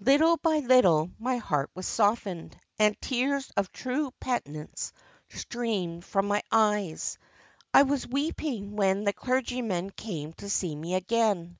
[0.00, 4.92] "Little by little my heart was softened, and tears of true penitence
[5.30, 7.16] streamed from my eyes.
[7.72, 11.56] I was weeping when the clergyman came to see me again.